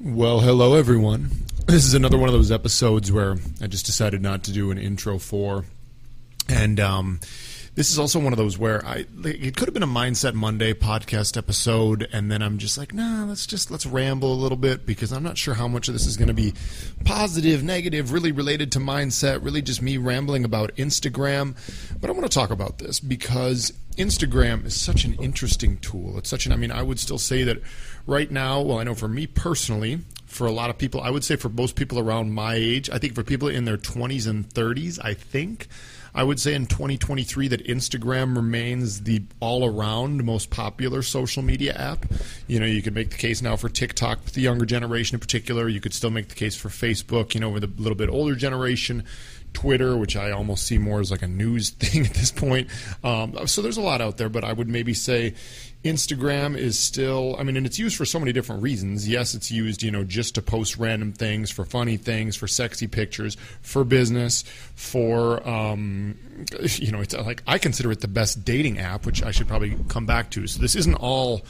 [0.00, 1.30] Well, hello everyone.
[1.66, 4.78] This is another one of those episodes where I just decided not to do an
[4.78, 5.64] intro for,
[6.48, 7.18] and um,
[7.74, 10.72] this is also one of those where I it could have been a Mindset Monday
[10.72, 14.86] podcast episode, and then I'm just like, nah, let's just let's ramble a little bit
[14.86, 16.54] because I'm not sure how much of this is going to be
[17.04, 21.56] positive, negative, really related to mindset, really just me rambling about Instagram.
[22.00, 26.18] But I want to talk about this because Instagram is such an interesting tool.
[26.18, 27.60] It's such an I mean, I would still say that
[28.08, 31.22] right now, well, I know for me personally, for a lot of people, I would
[31.24, 34.48] say for most people around my age, I think for people in their 20s and
[34.48, 35.68] 30s, I think
[36.14, 41.74] I would say in 2023 that Instagram remains the all around most popular social media
[41.74, 42.06] app.
[42.46, 45.68] You know, you could make the case now for TikTok the younger generation in particular.
[45.68, 48.34] You could still make the case for Facebook, you know, with a little bit older
[48.34, 49.04] generation.
[49.52, 52.68] Twitter, which I almost see more as like a news thing at this point.
[53.04, 55.34] Um, so there's a lot out there, but I would maybe say
[55.84, 59.08] Instagram is still, I mean, and it's used for so many different reasons.
[59.08, 62.88] Yes, it's used, you know, just to post random things, for funny things, for sexy
[62.88, 64.42] pictures, for business,
[64.74, 66.18] for, um,
[66.62, 69.76] you know, it's like I consider it the best dating app, which I should probably
[69.88, 70.46] come back to.
[70.48, 71.42] So this isn't all,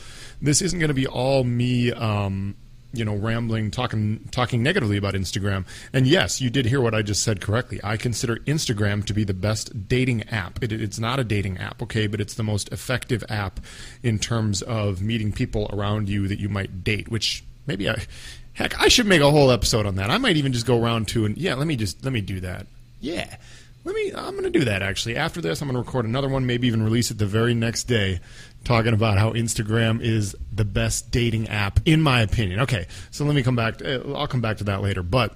[0.42, 1.92] this isn't going to be all me.
[1.92, 2.56] Um,
[2.92, 5.66] you know, rambling, talking, talking negatively about Instagram.
[5.92, 7.80] And yes, you did hear what I just said correctly.
[7.84, 10.62] I consider Instagram to be the best dating app.
[10.62, 13.60] It, it's not a dating app, okay, but it's the most effective app
[14.02, 17.10] in terms of meeting people around you that you might date.
[17.10, 18.06] Which maybe I,
[18.54, 20.10] heck, I should make a whole episode on that.
[20.10, 22.40] I might even just go around to and yeah, let me just let me do
[22.40, 22.66] that.
[23.00, 23.36] Yeah.
[23.84, 24.12] Let me.
[24.12, 25.16] I'm going to do that actually.
[25.16, 27.84] After this, I'm going to record another one, maybe even release it the very next
[27.84, 28.20] day,
[28.64, 32.60] talking about how Instagram is the best dating app in my opinion.
[32.60, 33.78] Okay, so let me come back.
[33.78, 35.34] To, I'll come back to that later, but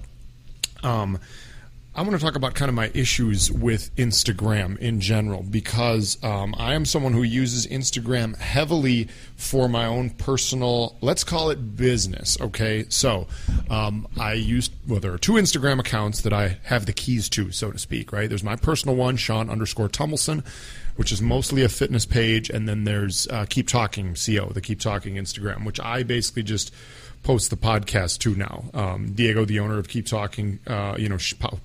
[0.82, 1.18] um,
[1.94, 6.54] I want to talk about kind of my issues with Instagram in general because um,
[6.56, 12.40] I am someone who uses Instagram heavily for my own personal, let's call it business.
[12.40, 13.26] Okay, so
[13.68, 17.52] um, I use well, there are two Instagram accounts that I have the keys to,
[17.52, 18.10] so to speak.
[18.10, 20.44] Right, there's my personal one, Sean underscore Tumilson,
[20.96, 24.80] which is mostly a fitness page, and then there's uh, Keep Talking CO, the Keep
[24.80, 26.72] Talking Instagram, which I basically just
[27.22, 28.64] posts the podcast too now.
[28.74, 31.18] Um, Diego, the owner of Keep Talking, uh, you know,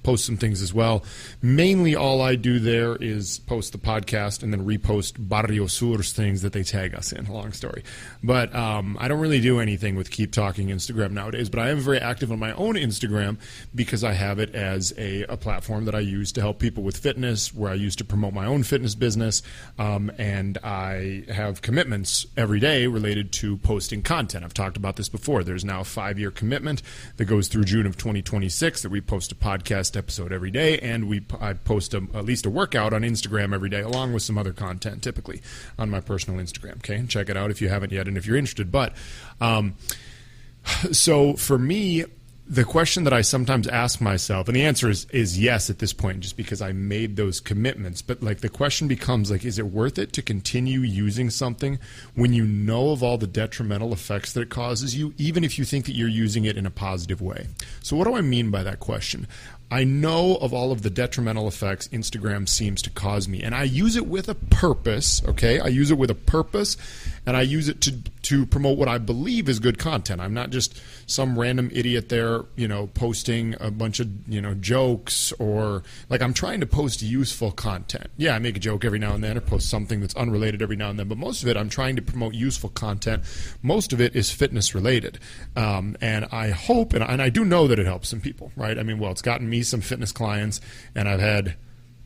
[0.03, 1.03] posts some things as well.
[1.41, 6.41] Mainly, all I do there is post the podcast and then repost Barrio Sur's things
[6.43, 7.25] that they tag us in.
[7.25, 7.83] Long story,
[8.23, 11.49] but um, I don't really do anything with Keep Talking Instagram nowadays.
[11.49, 13.37] But I am very active on my own Instagram
[13.73, 16.97] because I have it as a, a platform that I use to help people with
[16.97, 19.41] fitness, where I use to promote my own fitness business,
[19.79, 24.45] um, and I have commitments every day related to posting content.
[24.45, 26.81] I've talked about this before there's now a five year commitment
[27.17, 31.07] that goes through June of 2026 that we post a podcast episode every day, and
[31.07, 34.37] we I post a, at least a workout on Instagram every day, along with some
[34.37, 35.41] other content, typically
[35.79, 36.77] on my personal Instagram.
[36.77, 38.71] Okay, and check it out if you haven't yet, and if you're interested.
[38.71, 38.93] But
[39.41, 39.75] um,
[40.91, 42.05] so for me,
[42.49, 45.91] the question that I sometimes ask myself, and the answer is is yes at this
[45.91, 48.01] point, just because I made those commitments.
[48.01, 51.77] But like the question becomes like, is it worth it to continue using something
[52.15, 55.65] when you know of all the detrimental effects that it causes you, even if you
[55.65, 57.47] think that you're using it in a positive way?
[57.83, 59.27] So what do I mean by that question?
[59.69, 63.63] I know of all of the detrimental effects Instagram seems to cause me, and I
[63.63, 65.21] use it with a purpose.
[65.25, 66.77] Okay, I use it with a purpose,
[67.25, 70.21] and I use it to to promote what I believe is good content.
[70.21, 74.53] I'm not just some random idiot there, you know, posting a bunch of you know
[74.53, 78.07] jokes or like I'm trying to post useful content.
[78.15, 80.77] Yeah, I make a joke every now and then, or post something that's unrelated every
[80.77, 83.23] now and then, but most of it I'm trying to promote useful content.
[83.61, 85.19] Most of it is fitness related,
[85.57, 88.53] um, and I hope and, and I do know that it helps some people.
[88.55, 88.79] Right?
[88.79, 90.61] I mean, well, it's gotten me me some fitness clients,
[90.95, 91.55] and I've had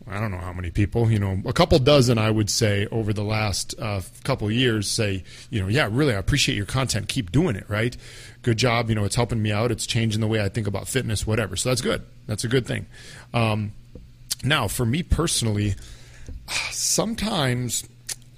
[0.07, 3.13] I don't know how many people, you know, a couple dozen, I would say, over
[3.13, 7.07] the last uh, couple years say, you know, yeah, really, I appreciate your content.
[7.07, 7.95] Keep doing it, right?
[8.41, 8.89] Good job.
[8.89, 9.71] You know, it's helping me out.
[9.71, 11.55] It's changing the way I think about fitness, whatever.
[11.55, 12.01] So that's good.
[12.25, 12.87] That's a good thing.
[13.33, 13.73] Um,
[14.43, 15.75] now, for me personally,
[16.71, 17.87] sometimes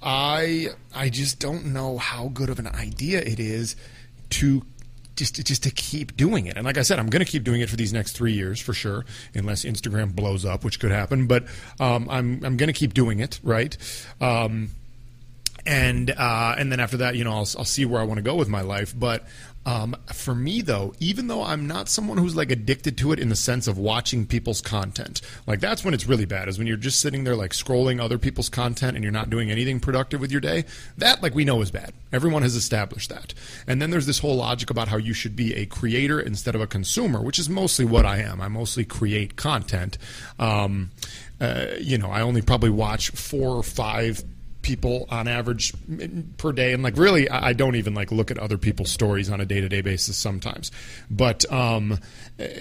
[0.02, 3.74] I I just don't know how good of an idea it is
[4.30, 4.62] to
[5.16, 6.56] just just to keep doing it.
[6.56, 8.60] And like I said, I'm going to keep doing it for these next three years
[8.60, 11.26] for sure, unless Instagram blows up, which could happen.
[11.26, 11.44] But
[11.80, 13.76] um, I'm I'm going to keep doing it, right?
[14.20, 14.70] Um,
[15.66, 18.22] and uh, and then after that, you know, I'll, I'll see where I want to
[18.22, 18.94] go with my life.
[18.96, 19.24] But
[19.66, 23.30] um, for me, though, even though I'm not someone who's like addicted to it in
[23.30, 26.48] the sense of watching people's content, like that's when it's really bad.
[26.48, 29.50] Is when you're just sitting there like scrolling other people's content and you're not doing
[29.50, 30.64] anything productive with your day.
[30.98, 31.94] That, like we know, is bad.
[32.12, 33.32] Everyone has established that.
[33.66, 36.60] And then there's this whole logic about how you should be a creator instead of
[36.60, 38.42] a consumer, which is mostly what I am.
[38.42, 39.96] I mostly create content.
[40.38, 40.90] Um,
[41.40, 44.22] uh, you know, I only probably watch four or five
[44.64, 45.72] people on average
[46.38, 46.72] per day.
[46.72, 49.82] And like really i don't even like look at other people's stories on a day-to-day
[49.82, 50.72] basis sometimes.
[51.08, 52.00] But um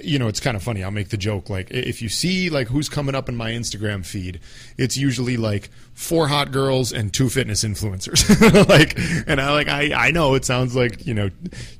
[0.04, 0.84] you know it's kind of funny.
[0.84, 4.06] I'll make the joke like if you see like who's coming up in my instagram
[4.06, 4.40] feed
[4.78, 8.24] it's usually like four hot girls and two fitness influencers.
[8.74, 8.98] Like
[9.28, 11.30] and i like i i know it sounds like you know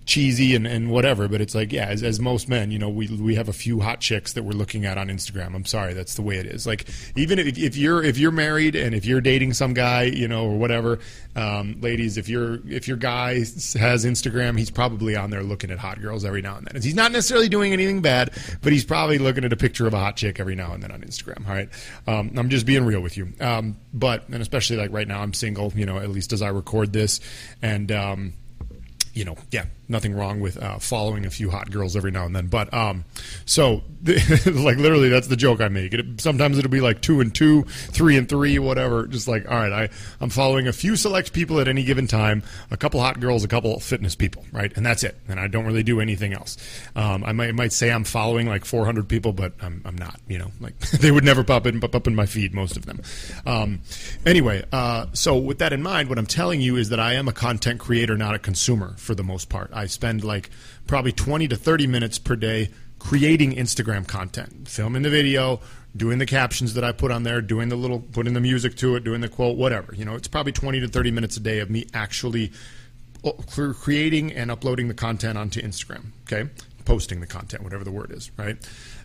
[0.06, 3.08] cheesy and, and whatever but it's like yeah as, as most men you know we
[3.08, 5.56] we have a few hot chicks that we're looking at on instagram.
[5.56, 6.66] I'm sorry that's the way it is.
[6.66, 6.86] Like
[7.16, 10.46] even if, if you're if you're married and if you're dating some guy you know
[10.46, 11.00] or whatever.
[11.36, 15.80] Um, ladies if your if your guy has instagram he's probably on there looking at
[15.80, 16.82] hot girls every now and then.
[16.82, 18.32] He's not necessarily doing anything bad
[18.62, 20.92] but he's probably looking at a picture of a hot chick every now and then
[20.92, 21.70] on instagram all right?
[22.06, 23.34] Um, i'm just being real with you.
[23.40, 26.50] Um, but and especially like right now i'm single you know at least as i
[26.50, 27.20] record this.
[27.62, 28.34] And um,
[29.14, 32.36] you know, yeah, nothing wrong with uh, following a few hot girls every now and
[32.36, 32.48] then.
[32.48, 33.06] But um,
[33.46, 35.94] so like literally, that's the joke I make.
[35.94, 39.08] It, sometimes it'll be like two and two, three and three, whatever.
[39.08, 39.90] Just like all right, I
[40.22, 43.48] I'm following a few select people at any given time, a couple hot girls, a
[43.48, 45.18] couple fitness people, right, and that's it.
[45.28, 46.58] And I don't really do anything else.
[46.96, 50.20] Um, I might might say I'm following like 400 people, but I'm I'm not.
[50.28, 52.86] You know, like they would never pop in pop up in my feed, most of
[52.86, 53.02] them.
[53.46, 53.82] Um,
[54.26, 57.28] anyway, uh, so with that in mind, what I'm telling you is that I am
[57.28, 59.72] a content creator, not a consumer for the most part.
[59.74, 60.50] I spend like
[60.88, 65.60] probably 20 to 30 minutes per day creating Instagram content, filming the video,
[65.96, 68.96] doing the captions that I put on there, doing the little, putting the music to
[68.96, 69.94] it, doing the quote, whatever.
[69.94, 72.52] You know, it's probably 20 to 30 minutes a day of me actually
[73.24, 73.32] uh,
[73.74, 76.06] creating and uploading the content onto Instagram.
[76.24, 76.50] Okay.
[76.86, 78.58] Posting the content, whatever the word is, right?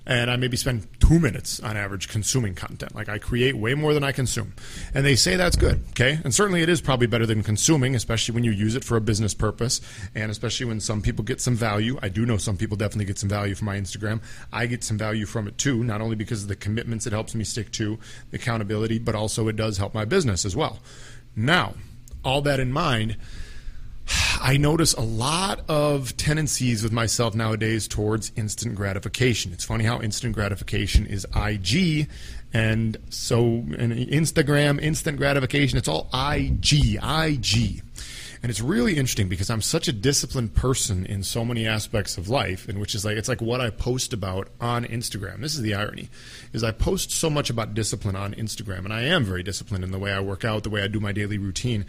[0.09, 2.95] and I maybe spend two minutes on average consuming content.
[2.95, 4.55] Like I create way more than I consume.
[4.95, 6.19] And they say that's good, okay?
[6.25, 9.03] And certainly it is probably better than consuming, especially when you use it for a
[9.03, 9.83] business purpose,
[10.15, 11.99] and especially when some people get some value.
[12.03, 14.23] I do know some people definitely get some value from my Instagram.
[14.51, 17.35] I get some value from it too, not only because of the commitments it helps
[17.35, 17.99] me stick to,
[18.31, 20.79] the accountability, but also it does help my business as well.
[21.37, 21.75] Now,
[22.25, 23.19] all that in mind,
[24.40, 29.52] I notice a lot of tendencies with myself nowadays towards instant gratification.
[29.52, 32.08] It's funny how instant gratification is IG,
[32.52, 37.82] and so in Instagram, instant gratification, it's all IG, IG.
[38.40, 42.29] And it's really interesting because I'm such a disciplined person in so many aspects of
[42.29, 45.40] life, and which is like it's like what I post about on Instagram.
[45.40, 46.08] This is the irony,
[46.52, 49.90] is I post so much about discipline on Instagram, and I am very disciplined in
[49.90, 51.85] the way I work out, the way I do my daily routine.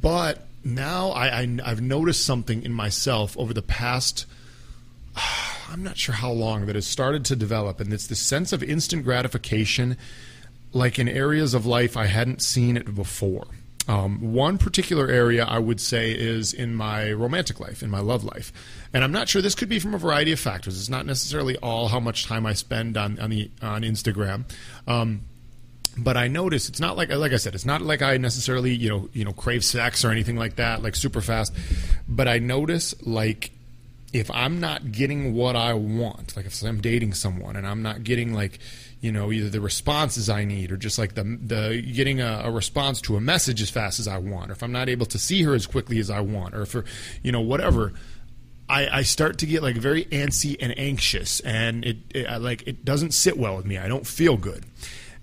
[0.00, 4.26] But now I, I I've noticed something in myself over the past.
[5.70, 8.62] I'm not sure how long that has started to develop, and it's the sense of
[8.62, 9.96] instant gratification,
[10.72, 13.46] like in areas of life I hadn't seen it before.
[13.86, 18.24] Um, one particular area I would say is in my romantic life, in my love
[18.24, 18.52] life,
[18.94, 20.78] and I'm not sure this could be from a variety of factors.
[20.78, 24.44] It's not necessarily all how much time I spend on on the on Instagram.
[24.86, 25.22] Um,
[25.96, 28.88] but I notice it's not like like I said, it's not like I necessarily you
[28.88, 31.54] know you know crave sex or anything like that, like super fast.
[32.08, 33.52] But I notice like
[34.12, 38.04] if I'm not getting what I want, like if I'm dating someone and I'm not
[38.04, 38.60] getting like
[39.00, 42.50] you know either the responses I need or just like the the getting a, a,
[42.50, 45.18] response to a message as fast as I want, or if I'm not able to
[45.18, 46.84] see her as quickly as I want, or for
[47.22, 47.92] you know whatever.
[48.66, 52.82] I, I start to get like very antsy and anxious, and it, it like it
[52.82, 53.76] doesn't sit well with me.
[53.76, 54.64] I don't feel good.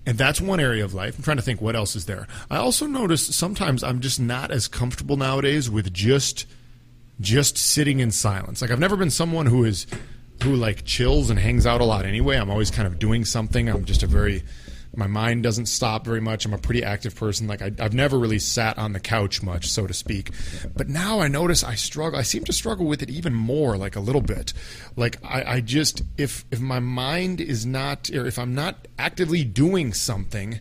[0.04, 1.16] And that's one area of life.
[1.16, 2.26] I'm trying to think what else is there.
[2.50, 6.46] I also notice sometimes I'm just not as comfortable nowadays with just
[7.20, 8.60] just sitting in silence.
[8.60, 9.86] Like I've never been someone who is
[10.42, 12.36] who like chills and hangs out a lot anyway.
[12.36, 13.68] I'm always kind of doing something.
[13.68, 14.42] I'm just a very
[14.94, 16.44] my mind doesn't stop very much.
[16.44, 17.46] I'm a pretty active person.
[17.46, 20.30] Like I, have never really sat on the couch much, so to speak.
[20.76, 22.18] But now I notice I struggle.
[22.18, 24.52] I seem to struggle with it even more, like a little bit.
[24.96, 29.44] Like I, I just if if my mind is not, or if I'm not actively
[29.44, 30.60] doing something,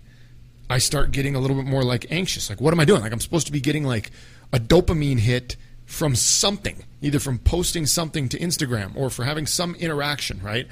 [0.70, 2.50] I start getting a little bit more like anxious.
[2.50, 3.02] Like what am I doing?
[3.02, 4.12] Like I'm supposed to be getting like
[4.54, 5.58] a dopamine hit
[5.92, 10.66] from something, either from posting something to Instagram or for having some interaction, right?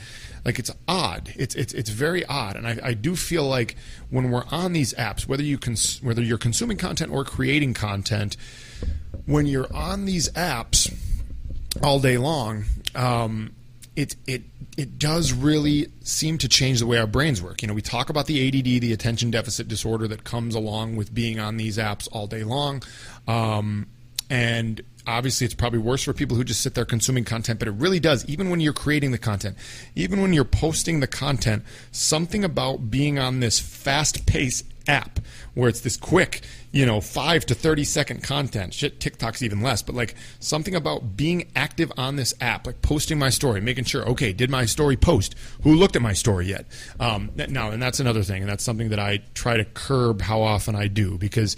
[0.45, 1.33] Like it's odd.
[1.35, 3.75] It's it's it's very odd, and I, I do feel like
[4.09, 8.37] when we're on these apps, whether you cons- whether you're consuming content or creating content,
[9.25, 10.93] when you're on these apps
[11.83, 12.63] all day long,
[12.95, 13.53] um,
[13.97, 14.43] it it
[14.77, 17.61] it does really seem to change the way our brains work.
[17.61, 21.13] You know, we talk about the ADD, the attention deficit disorder that comes along with
[21.13, 22.83] being on these apps all day long,
[23.27, 23.87] um,
[24.29, 27.71] and obviously it's probably worse for people who just sit there consuming content, but it
[27.71, 28.25] really does.
[28.25, 29.57] Even when you're creating the content,
[29.95, 35.19] even when you're posting the content, something about being on this fast paced app
[35.53, 38.73] where it's this quick, you know, five to 30 second content.
[38.73, 43.19] Shit, TikTok's even less, but like something about being active on this app, like posting
[43.19, 45.35] my story, making sure, okay, did my story post?
[45.63, 46.65] Who looked at my story yet?
[46.99, 50.41] Um, now, and that's another thing, and that's something that I try to curb how
[50.41, 51.55] often I do because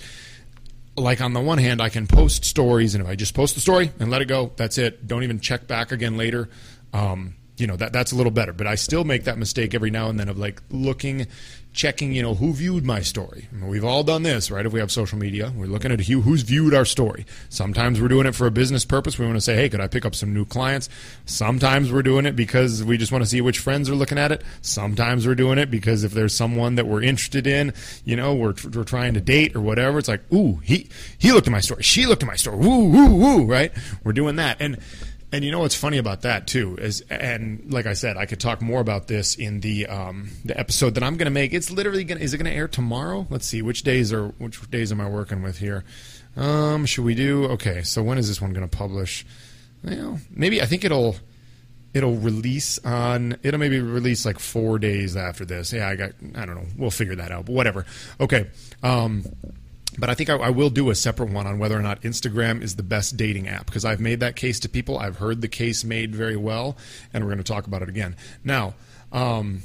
[0.98, 3.62] like on the one hand, I can post stories, and if I just post the
[3.62, 5.08] story and let it go, that's it.
[5.08, 6.50] Don't even check back again later.
[6.94, 9.92] Um, you know that that's a little better, but I still make that mistake every
[9.92, 11.28] now and then of like looking
[11.74, 13.48] checking, you know, who viewed my story.
[13.52, 14.66] I mean, we've all done this, right?
[14.66, 17.26] If we have social media, we're looking at who, who's viewed our story.
[17.50, 19.18] Sometimes we're doing it for a business purpose.
[19.18, 20.90] We want to say, hey, could I pick up some new clients?
[21.26, 24.32] Sometimes we're doing it because we just want to see which friends are looking at
[24.32, 24.44] it.
[24.62, 28.56] Sometimes we're doing it because if there's someone that we're interested in, you know, we're,
[28.74, 31.84] we're trying to date or whatever, it's like, ooh, he, he looked at my story.
[31.84, 32.58] She looked at my story.
[32.58, 33.72] Woo, woo, woo, right?
[34.04, 34.58] We're doing that.
[34.60, 34.78] And,
[35.32, 38.40] and you know what's funny about that too is, and like I said, I could
[38.40, 41.54] talk more about this in the um, the episode that I'm going to make.
[41.54, 42.22] It's literally going.
[42.22, 43.26] Is it going to air tomorrow?
[43.30, 43.62] Let's see.
[43.62, 45.84] Which days are which days am I working with here?
[46.36, 47.46] Um, should we do?
[47.46, 49.26] Okay, so when is this one going to publish?
[49.84, 51.16] Know, maybe I think it'll
[51.94, 55.74] it'll release on it'll maybe release like four days after this.
[55.74, 56.68] Yeah, I got I don't know.
[56.78, 57.46] We'll figure that out.
[57.46, 57.86] But whatever.
[58.20, 58.50] Okay.
[58.84, 59.24] Um,
[59.98, 62.62] but I think I, I, will do a separate one on whether or not Instagram
[62.62, 64.98] is the best dating app because I've made that case to people.
[64.98, 66.78] I've heard the case made very well,
[67.14, 68.16] and we're going to talk about it again.
[68.44, 68.74] Now,
[69.12, 69.62] um,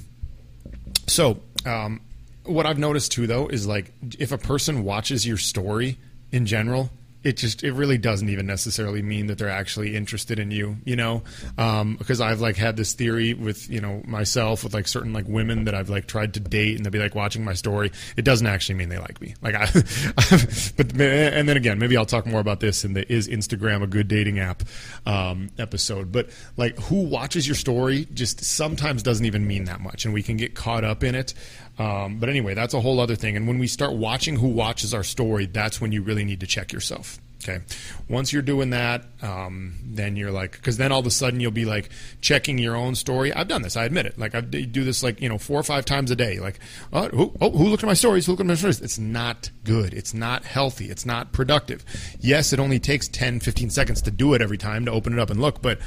[1.07, 2.01] so um,
[2.45, 5.99] what I've noticed too, though, is like if a person watches your story
[6.33, 6.91] in general,
[7.27, 10.95] it just it really doesn't even necessarily mean that they're actually interested in you you
[10.95, 11.23] know?
[11.59, 15.27] Um, because i've like had this theory with you know myself with like certain like
[15.27, 17.91] women that i've like tried to date and they'll be like watching my story.
[18.17, 19.35] It doesn't actually mean they like me.
[19.43, 19.67] Like i
[20.77, 23.87] but and then again maybe i'll talk more about this in the is instagram a
[23.87, 24.63] good dating app
[25.05, 26.13] um, episode.
[26.13, 30.23] But like who watches your story just sometimes doesn't even mean that much and we
[30.23, 31.35] can get caught up in it
[31.79, 33.37] um, but anyway, that's a whole other thing.
[33.37, 36.47] And when we start watching who watches our story, that's when you really need to
[36.47, 37.19] check yourself.
[37.49, 37.63] Okay.
[38.09, 41.53] Once you're doing that, um, then you're like, because then all of a sudden you'll
[41.53, 41.91] be like
[42.21, 43.33] checking your own story.
[43.33, 43.77] I've done this.
[43.77, 44.19] I admit it.
[44.19, 46.41] Like I do this like you know four or five times a day.
[46.41, 46.59] Like,
[46.93, 48.27] oh, who, oh, who looked at my stories?
[48.27, 48.81] Who looked at my stories?
[48.81, 49.95] It's not good.
[49.95, 50.87] It's not healthy.
[50.87, 51.85] It's not productive.
[52.19, 55.19] Yes, it only takes 10, 15 seconds to do it every time to open it
[55.19, 55.79] up and look, but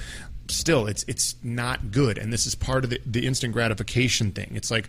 [0.51, 2.17] still, it's it's not good.
[2.17, 4.51] And this is part of the, the instant gratification thing.
[4.55, 4.87] It's like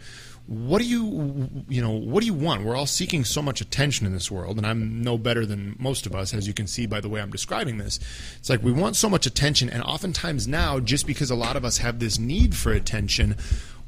[0.50, 2.64] what do you you know what do you want?
[2.64, 6.06] We're all seeking so much attention in this world and i'm no better than most
[6.06, 8.00] of us as you can see by the way i'm describing this.
[8.36, 11.64] It's like we want so much attention and oftentimes now just because a lot of
[11.64, 13.36] us have this need for attention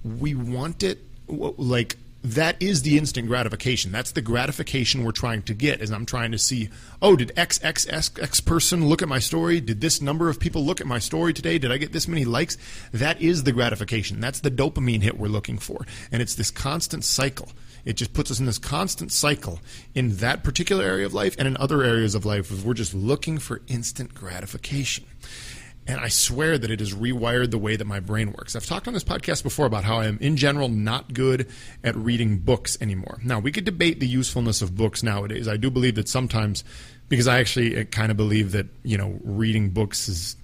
[0.04, 3.90] we want it like that is the instant gratification.
[3.90, 5.80] That's the gratification we're trying to get.
[5.80, 6.68] Is I'm trying to see,
[7.00, 9.60] oh, did X X X X person look at my story?
[9.60, 11.58] Did this number of people look at my story today?
[11.58, 12.56] Did I get this many likes?
[12.92, 14.20] That is the gratification.
[14.20, 17.48] That's the dopamine hit we're looking for, and it's this constant cycle.
[17.84, 19.60] It just puts us in this constant cycle
[19.92, 22.64] in that particular area of life and in other areas of life.
[22.64, 25.04] We're just looking for instant gratification.
[25.86, 28.54] And I swear that it has rewired the way that my brain works.
[28.54, 31.48] I've talked on this podcast before about how I am, in general, not good
[31.82, 33.18] at reading books anymore.
[33.24, 35.48] Now, we could debate the usefulness of books nowadays.
[35.48, 36.62] I do believe that sometimes,
[37.08, 40.36] because I actually eh, kind of believe that, you know, reading books is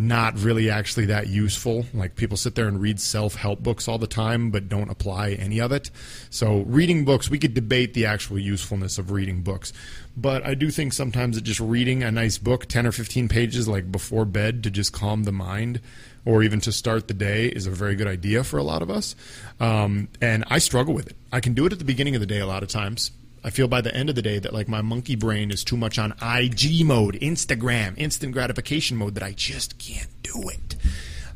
[0.00, 1.84] not really actually that useful.
[1.92, 5.32] Like people sit there and read self help books all the time, but don't apply
[5.32, 5.90] any of it.
[6.30, 9.74] So, reading books, we could debate the actual usefulness of reading books.
[10.16, 13.68] But I do think sometimes that just reading a nice book, 10 or 15 pages,
[13.68, 15.82] like before bed to just calm the mind
[16.24, 18.90] or even to start the day is a very good idea for a lot of
[18.90, 19.14] us.
[19.60, 21.16] Um, and I struggle with it.
[21.30, 23.10] I can do it at the beginning of the day a lot of times
[23.42, 25.76] I feel by the end of the day that like my monkey brain is too
[25.76, 30.76] much on IG mode, Instagram, instant gratification mode that I just can't do it.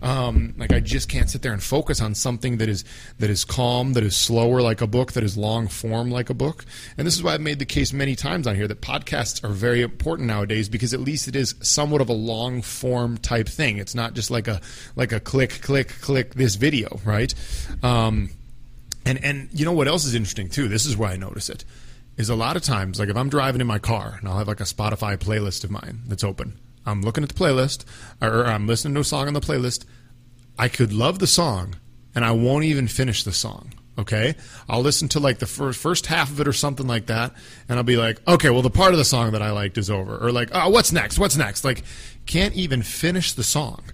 [0.02, 2.84] Um, like I just can't sit there and focus on something that is
[3.20, 6.34] that is calm, that is slower like a book, that is long form like a
[6.34, 6.66] book.
[6.98, 9.52] And this is why I've made the case many times on here that podcasts are
[9.52, 13.78] very important nowadays because at least it is somewhat of a long form type thing.
[13.78, 14.60] It's not just like a
[14.94, 17.34] like a click click click this video, right?
[17.82, 18.28] Um,
[19.06, 20.68] and and you know what else is interesting too?
[20.68, 21.64] This is where I notice it
[22.16, 24.48] is a lot of times, like if I'm driving in my car and I'll have
[24.48, 27.84] like a Spotify playlist of mine that's open, I'm looking at the playlist
[28.20, 29.84] or I'm listening to a song on the playlist.
[30.58, 31.76] I could love the song
[32.14, 33.72] and I won't even finish the song.
[33.96, 34.34] Okay,
[34.68, 37.32] I'll listen to like the first first half of it or something like that,
[37.68, 39.88] and I'll be like, okay, well the part of the song that I liked is
[39.88, 41.16] over, or like, oh, what's next?
[41.16, 41.64] What's next?
[41.64, 41.84] Like,
[42.26, 43.84] can't even finish the song,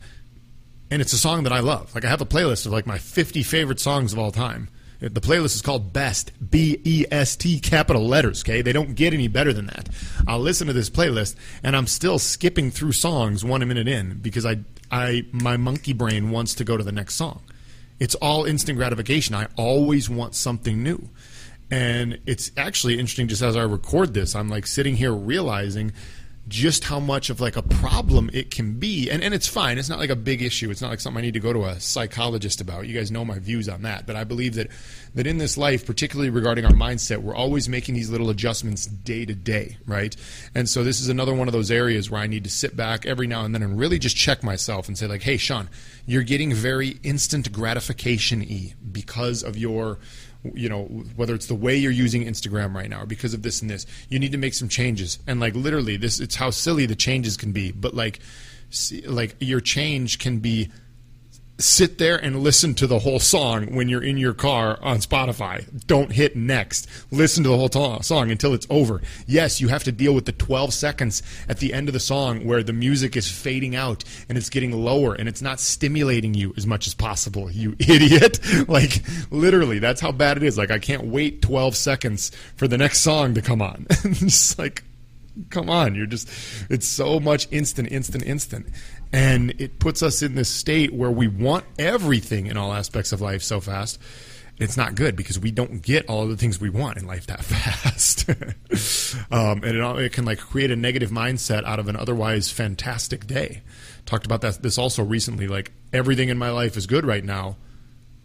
[0.90, 1.94] and it's a song that I love.
[1.94, 4.70] Like I have a playlist of like my 50 favorite songs of all time,
[5.00, 8.61] the playlist is called Best, B E S T, capital letters, okay?
[8.62, 9.88] They don't get any better than that.
[10.28, 14.45] I'll listen to this playlist and I'm still skipping through songs one minute in because
[14.45, 14.59] I,
[14.90, 17.42] I, my monkey brain wants to go to the next song.
[17.99, 19.35] It's all instant gratification.
[19.35, 21.09] I always want something new.
[21.71, 25.92] And it's actually interesting just as I record this, I'm like sitting here realizing
[26.50, 29.09] just how much of like a problem it can be.
[29.09, 29.78] And, and it's fine.
[29.78, 30.69] It's not like a big issue.
[30.69, 32.88] It's not like something i need to go to a psychologist about.
[32.88, 34.04] You guys know my views on that.
[34.07, 34.69] But i believe that
[35.14, 39.25] that in this life particularly regarding our mindset we're always making these little adjustments day
[39.25, 40.14] to day right?
[40.54, 43.07] And so this is another one of those areas where i need to sit back
[43.07, 45.69] every now and then and really just check myself and say like hey sean
[46.04, 49.99] you're getting very instant gratification e because of your
[50.54, 50.85] you know
[51.16, 53.87] whether it's the way you're using Instagram right now or because of this and this
[54.09, 55.18] you need to make some changes.
[55.26, 58.20] And like literally this it's how silly the changes can be but like
[58.70, 60.70] see, like your change can be
[61.60, 65.64] sit there and listen to the whole song when you're in your car on Spotify.
[65.86, 66.88] Don't hit next.
[67.10, 69.00] Listen to the whole song until it's over.
[69.26, 72.46] Yes, you have to deal with the 12 seconds at the end of the song
[72.46, 76.54] where the music is fading out and it's getting lower and it's not stimulating you
[76.56, 78.40] as much as possible, you idiot.
[78.68, 80.56] like, literally, that's how bad it is.
[80.58, 83.86] Like, I can't wait 12 seconds for the next song to come on.
[84.04, 84.84] it's like,
[85.50, 86.28] come on, you're just,
[86.68, 88.66] it's so much instant, instant, instant.
[89.12, 93.20] And it puts us in this state where we want everything in all aspects of
[93.20, 93.99] life so fast.
[94.58, 97.42] It's not good because we don't get all the things we want in life that
[97.44, 98.28] fast.
[99.32, 103.26] um, and it, it can like create a negative mindset out of an otherwise fantastic
[103.26, 103.62] day.
[104.04, 105.49] Talked about that this also recently.
[105.49, 107.56] Like everything in my life is good right now,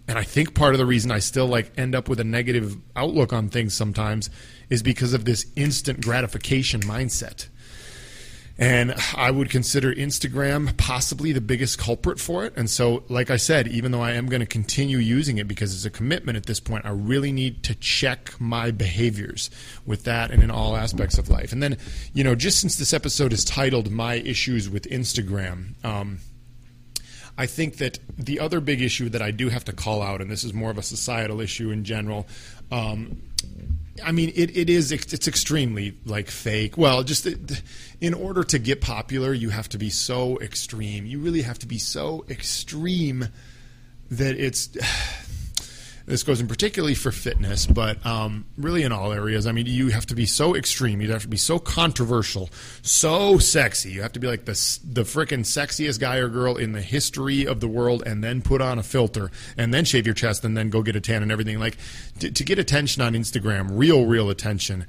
[0.07, 2.77] and I think part of the reason I still like end up with a negative
[2.95, 4.29] outlook on things sometimes
[4.69, 7.47] is because of this instant gratification mindset.
[8.57, 12.53] And I would consider Instagram possibly the biggest culprit for it.
[12.55, 15.75] And so, like I said, even though I am going to continue using it because
[15.75, 19.49] it's a commitment at this point, I really need to check my behaviors
[19.85, 21.51] with that and in all aspects of life.
[21.51, 21.77] And then,
[22.13, 26.19] you know, just since this episode is titled My Issues with Instagram, um,
[27.37, 30.31] I think that the other big issue that I do have to call out, and
[30.31, 32.27] this is more of a societal issue in general,
[32.71, 33.21] um,
[34.03, 36.77] I mean, it, it is it's extremely like fake.
[36.77, 37.27] Well, just
[38.01, 41.05] in order to get popular, you have to be so extreme.
[41.05, 43.29] You really have to be so extreme
[44.11, 44.67] that it's
[46.05, 49.47] this goes in particularly for fitness, but um, really in all areas.
[49.47, 51.01] I mean, you have to be so extreme.
[51.01, 52.49] You have to be so controversial,
[52.83, 53.91] so sexy.
[53.91, 57.45] You have to be like the the freaking sexiest guy or girl in the history
[57.45, 60.55] of the world, and then put on a filter, and then shave your chest, and
[60.55, 61.59] then go get a tan and everything.
[61.59, 61.77] Like
[62.19, 64.85] to, to get attention on Instagram, real, real attention,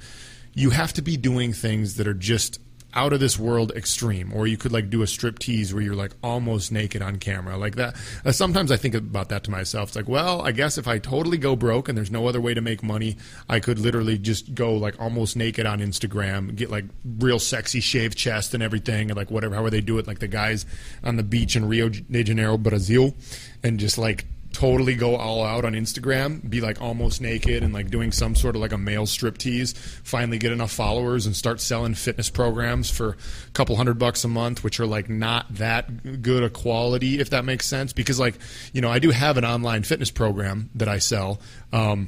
[0.53, 2.59] you have to be doing things that are just
[2.97, 5.95] out of this world extreme or you could like do a strip tease where you're
[5.95, 7.55] like almost naked on camera.
[7.55, 9.89] Like that uh, sometimes i think about that to myself.
[9.89, 12.53] It's like well i guess if i totally go broke and there's no other way
[12.53, 16.85] to make money i could literally just go like almost naked on instagram get like
[17.19, 20.27] real sexy shaved chest and everything and like whatever however they do it like the
[20.27, 20.65] guys
[21.03, 23.15] on the beach in rio de janeiro brazil
[23.63, 24.25] and just like
[24.57, 28.55] totally go all out on Instagram, be like almost naked and like doing some sort
[28.55, 32.89] of like a male strip tease, finally get enough followers and start selling fitness programs
[32.89, 37.19] for a couple hundred bucks a month, which are like not that good a quality,
[37.19, 37.93] if that makes sense.
[37.93, 38.39] Because like,
[38.73, 41.39] you know, I do have an online fitness program that I sell.
[41.71, 42.07] Um,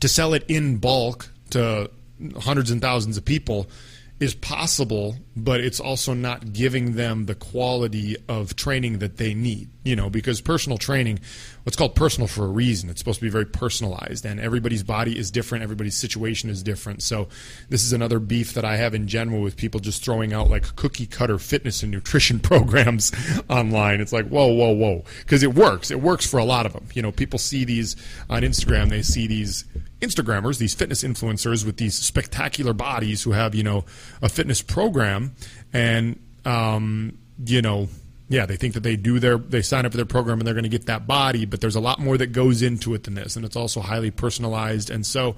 [0.00, 1.88] to sell it in bulk to
[2.40, 3.68] hundreds and thousands of people
[4.18, 9.70] is possible, but it's also not giving them the quality of training that they need.
[9.82, 11.20] You know, because personal training,
[11.62, 12.90] what's called personal for a reason.
[12.90, 17.02] It's supposed to be very personalized, and everybody's body is different, everybody's situation is different.
[17.02, 17.28] So,
[17.70, 20.76] this is another beef that I have in general with people just throwing out like
[20.76, 23.10] cookie cutter fitness and nutrition programs
[23.48, 24.00] online.
[24.02, 25.04] It's like, whoa, whoa, whoa.
[25.20, 25.90] Because it works.
[25.90, 26.86] It works for a lot of them.
[26.92, 27.96] You know, people see these
[28.28, 29.64] on Instagram, they see these
[30.00, 33.84] Instagrammers, these fitness influencers with these spectacular bodies who have, you know,
[34.22, 35.34] a fitness program
[35.72, 37.88] and, um, you know,
[38.30, 40.54] yeah, they think that they do their, they sign up for their program and they're
[40.54, 43.14] going to get that body, but there's a lot more that goes into it than
[43.14, 43.34] this.
[43.34, 44.88] And it's also highly personalized.
[44.88, 45.34] And so,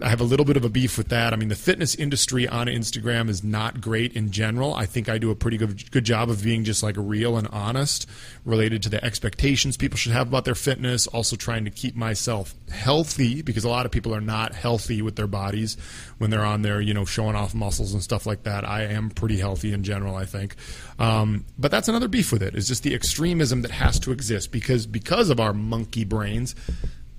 [0.00, 1.32] I have a little bit of a beef with that.
[1.32, 4.74] I mean, the fitness industry on Instagram is not great in general.
[4.74, 7.48] I think I do a pretty good good job of being just like real and
[7.48, 8.08] honest
[8.44, 11.06] related to the expectations people should have about their fitness.
[11.06, 15.16] Also, trying to keep myself healthy because a lot of people are not healthy with
[15.16, 15.76] their bodies
[16.18, 18.68] when they're on there, you know, showing off muscles and stuff like that.
[18.68, 20.56] I am pretty healthy in general, I think.
[20.98, 24.52] Um, but that's another beef with it is just the extremism that has to exist
[24.52, 26.54] because because of our monkey brains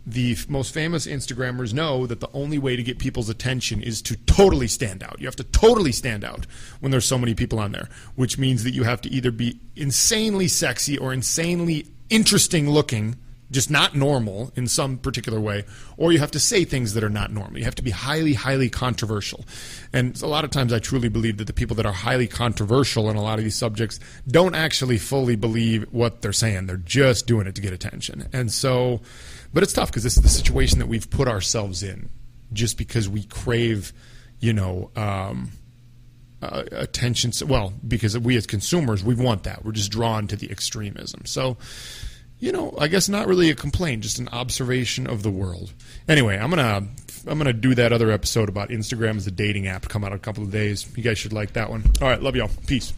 [0.06, 4.16] the most famous Instagrammers know that the only way to get people's attention is to
[4.26, 5.20] totally stand out.
[5.20, 6.46] You have to totally stand out
[6.80, 9.60] when there's so many people on there, which means that you have to either be
[9.76, 13.16] insanely sexy or insanely interesting looking,
[13.52, 15.64] just not normal in some particular way,
[15.98, 17.58] or you have to say things that are not normal.
[17.58, 19.46] You have to be highly, highly controversial.
[19.94, 23.10] And a lot of times I truly believe that the people that are highly controversial
[23.10, 26.66] in a lot of these subjects don't actually fully believe what they're saying.
[26.66, 28.28] They're just doing it to get attention.
[28.34, 29.02] And so
[29.54, 32.10] but it's tough because this is the situation that we've put ourselves in.
[32.54, 33.94] just because we crave,
[34.40, 35.52] you know, um,
[36.42, 37.32] uh, attention.
[37.48, 39.64] Well, because we as consumers, we want that.
[39.66, 41.26] We're just drawn to the extremism.
[41.26, 41.58] So,
[42.40, 45.74] you know, I guess not really a complaint, just an observation of the world.
[46.08, 46.88] Anyway, I'm gonna
[47.28, 50.18] I'm gonna do that other episode about Instagram as a dating app come out in
[50.18, 50.86] a couple of days.
[50.96, 51.84] You guys should like that one.
[52.02, 52.50] All right, love y'all.
[52.68, 52.94] Peace.